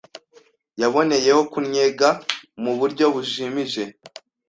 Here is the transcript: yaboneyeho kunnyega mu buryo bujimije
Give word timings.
yaboneyeho 0.81 1.41
kunnyega 1.51 2.09
mu 2.63 2.71
buryo 2.79 3.05
bujimije 3.13 3.83